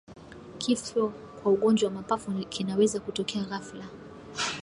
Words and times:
Kifo 0.57 1.09
kwa 1.09 1.51
ugonjwa 1.51 1.89
wa 1.89 1.95
mapafu 1.95 2.31
kinaweza 2.49 2.99
kutokea 2.99 3.43
ghafla 3.43 3.87